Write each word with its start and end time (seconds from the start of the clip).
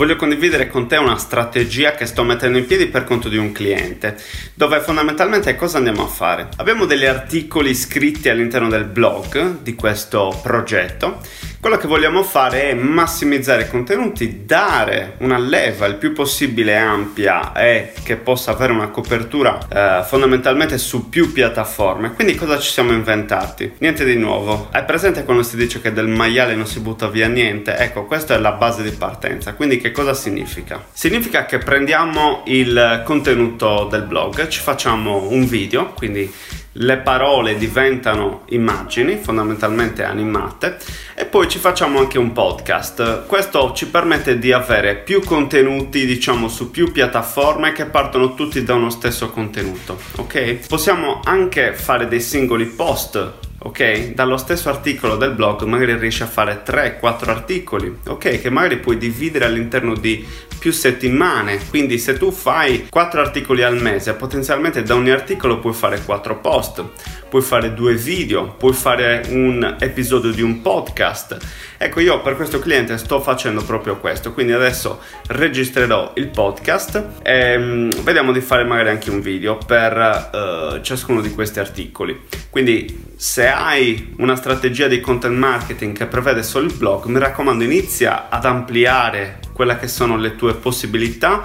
voglio 0.00 0.16
condividere 0.16 0.68
con 0.68 0.88
te 0.88 0.96
una 0.96 1.18
strategia 1.18 1.92
che 1.92 2.06
sto 2.06 2.24
mettendo 2.24 2.56
in 2.56 2.64
piedi 2.64 2.86
per 2.86 3.04
conto 3.04 3.28
di 3.28 3.36
un 3.36 3.52
cliente, 3.52 4.16
dove 4.54 4.80
fondamentalmente 4.80 5.54
cosa 5.56 5.76
andiamo 5.76 6.04
a 6.04 6.08
fare? 6.08 6.48
Abbiamo 6.56 6.86
degli 6.86 7.04
articoli 7.04 7.74
scritti 7.74 8.30
all'interno 8.30 8.70
del 8.70 8.86
blog 8.86 9.60
di 9.60 9.74
questo 9.74 10.40
progetto 10.42 11.20
quello 11.60 11.76
che 11.76 11.86
vogliamo 11.86 12.22
fare 12.22 12.70
è 12.70 12.74
massimizzare 12.74 13.64
i 13.64 13.68
contenuti, 13.68 14.46
dare 14.46 15.16
una 15.18 15.36
leva 15.36 15.84
il 15.84 15.96
più 15.96 16.14
possibile 16.14 16.74
ampia 16.74 17.52
e 17.52 17.92
che 18.02 18.16
possa 18.16 18.52
avere 18.52 18.72
una 18.72 18.88
copertura 18.88 19.58
eh, 19.68 20.02
fondamentalmente 20.04 20.78
su 20.78 21.10
più 21.10 21.32
piattaforme. 21.32 22.14
Quindi 22.14 22.34
cosa 22.34 22.58
ci 22.58 22.70
siamo 22.70 22.92
inventati? 22.92 23.74
Niente 23.78 24.06
di 24.06 24.16
nuovo. 24.16 24.68
Hai 24.72 24.84
presente 24.84 25.24
quando 25.24 25.42
si 25.42 25.56
dice 25.56 25.82
che 25.82 25.92
del 25.92 26.08
maiale 26.08 26.54
non 26.54 26.66
si 26.66 26.80
butta 26.80 27.08
via 27.08 27.28
niente? 27.28 27.76
Ecco, 27.76 28.06
questa 28.06 28.34
è 28.34 28.38
la 28.38 28.52
base 28.52 28.82
di 28.82 28.92
partenza. 28.92 29.52
Quindi 29.52 29.76
che 29.76 29.90
cosa 29.90 30.14
significa? 30.14 30.82
Significa 30.92 31.44
che 31.44 31.58
prendiamo 31.58 32.42
il 32.46 33.02
contenuto 33.04 33.86
del 33.90 34.04
blog, 34.04 34.48
ci 34.48 34.60
facciamo 34.60 35.28
un 35.28 35.44
video, 35.46 35.92
quindi 35.92 36.32
le 36.72 36.98
parole 36.98 37.56
diventano 37.56 38.42
immagini 38.50 39.16
fondamentalmente 39.16 40.04
animate 40.04 40.78
e 41.14 41.24
poi 41.24 41.48
ci 41.48 41.58
facciamo 41.58 41.98
anche 41.98 42.18
un 42.18 42.32
podcast. 42.32 43.26
Questo 43.26 43.72
ci 43.74 43.88
permette 43.88 44.38
di 44.38 44.52
avere 44.52 44.96
più 44.96 45.22
contenuti, 45.24 46.06
diciamo, 46.06 46.48
su 46.48 46.70
più 46.70 46.92
piattaforme 46.92 47.72
che 47.72 47.86
partono 47.86 48.34
tutti 48.34 48.62
da 48.62 48.74
uno 48.74 48.90
stesso 48.90 49.30
contenuto, 49.30 49.98
ok? 50.16 50.68
Possiamo 50.68 51.20
anche 51.24 51.74
fare 51.74 52.06
dei 52.06 52.20
singoli 52.20 52.66
post 52.66 53.48
ok? 53.62 54.12
Dallo 54.14 54.36
stesso 54.36 54.68
articolo 54.68 55.16
del 55.16 55.32
blog 55.32 55.62
magari 55.62 55.96
riesci 55.96 56.22
a 56.22 56.26
fare 56.26 56.62
3-4 56.64 57.28
articoli, 57.28 57.98
ok? 58.06 58.40
Che 58.40 58.50
magari 58.50 58.78
puoi 58.78 58.96
dividere 58.96 59.44
all'interno 59.44 59.94
di 59.94 60.26
più 60.58 60.70
settimane. 60.72 61.58
Quindi 61.68 61.98
se 61.98 62.16
tu 62.16 62.30
fai 62.30 62.86
4 62.88 63.20
articoli 63.20 63.62
al 63.62 63.80
mese, 63.80 64.14
potenzialmente 64.14 64.82
da 64.82 64.94
ogni 64.94 65.10
articolo 65.10 65.58
puoi 65.58 65.72
fare 65.72 66.00
4 66.04 66.38
post, 66.38 66.84
puoi 67.28 67.42
fare 67.42 67.74
due 67.74 67.94
video, 67.94 68.54
puoi 68.58 68.72
fare 68.72 69.22
un 69.30 69.76
episodio 69.80 70.30
di 70.30 70.42
un 70.42 70.60
podcast. 70.60 71.38
Ecco, 71.78 72.00
io 72.00 72.20
per 72.20 72.36
questo 72.36 72.58
cliente 72.58 72.98
sto 72.98 73.20
facendo 73.20 73.62
proprio 73.62 73.96
questo, 73.96 74.32
quindi 74.32 74.52
adesso 74.52 75.00
registrerò 75.28 76.12
il 76.16 76.28
podcast 76.28 77.20
e 77.22 77.56
um, 77.56 78.02
vediamo 78.02 78.32
di 78.32 78.40
fare 78.42 78.64
magari 78.64 78.90
anche 78.90 79.08
un 79.10 79.20
video 79.20 79.56
per 79.56 80.30
uh, 80.32 80.82
ciascuno 80.82 81.22
di 81.22 81.30
questi 81.30 81.58
articoli. 81.58 82.20
Quindi 82.50 83.12
se 83.16 83.46
hai 83.46 84.14
una 84.18 84.34
strategia 84.34 84.88
di 84.88 85.00
content 85.00 85.36
marketing 85.36 85.96
che 85.96 86.06
prevede 86.06 86.42
solo 86.42 86.66
il 86.66 86.74
blog, 86.74 87.04
mi 87.04 87.18
raccomando 87.18 87.62
inizia 87.62 88.28
ad 88.28 88.44
ampliare 88.44 89.38
quelle 89.52 89.78
che 89.78 89.88
sono 89.88 90.16
le 90.16 90.36
tue 90.36 90.54
possibilità. 90.54 91.42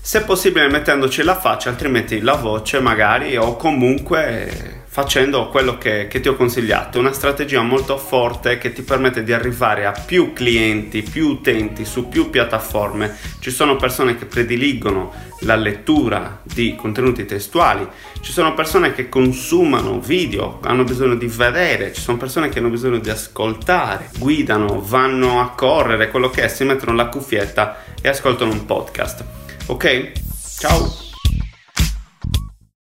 Se 0.00 0.22
possibile 0.22 0.68
mettendoci 0.68 1.22
la 1.22 1.38
faccia 1.38 1.68
altrimenti 1.68 2.20
la 2.20 2.34
voce 2.34 2.80
magari 2.80 3.36
o 3.36 3.54
comunque 3.56 4.79
facendo 4.92 5.46
quello 5.50 5.78
che, 5.78 6.08
che, 6.08 6.18
ti 6.18 6.26
ho 6.26 6.34
consigliato, 6.34 6.98
una 6.98 7.12
strategia 7.12 7.62
molto 7.62 7.96
forte 7.96 8.58
che 8.58 8.72
ti 8.72 8.82
permette 8.82 9.22
di 9.22 9.32
arrivare 9.32 9.86
a 9.86 9.92
più 9.92 10.32
clienti, 10.32 11.02
più 11.02 11.28
utenti 11.28 11.84
su 11.84 12.08
più 12.08 12.28
piattaforme. 12.28 13.16
Ci 13.38 13.52
sono 13.52 13.76
persone 13.76 14.18
che 14.18 14.24
prediligono 14.24 15.12
la 15.42 15.54
lettura 15.54 16.40
di 16.42 16.74
contenuti 16.74 17.24
testuali, 17.24 17.86
ci 18.20 18.32
sono 18.32 18.52
persone 18.52 18.92
che 18.92 19.08
consumano 19.08 20.00
video, 20.00 20.58
hanno 20.64 20.82
bisogno 20.82 21.14
di 21.14 21.28
vedere, 21.28 21.92
ci 21.92 22.00
sono 22.00 22.18
persone 22.18 22.48
che 22.48 22.58
hanno 22.58 22.68
bisogno 22.68 22.98
di 22.98 23.10
ascoltare, 23.10 24.10
guidano, 24.18 24.82
vanno 24.84 25.40
a 25.40 25.50
correre, 25.50 26.10
quello 26.10 26.30
che 26.30 26.42
è, 26.42 26.48
si 26.48 26.64
mettono 26.64 26.96
la 26.96 27.06
cuffietta 27.06 27.84
e 28.02 28.08
ascoltano 28.08 28.50
un 28.50 28.66
podcast. 28.66 29.24
Ok? 29.66 30.12
Ciao! 30.58 31.09